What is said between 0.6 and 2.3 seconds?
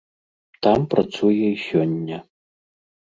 Там працуе і сёння.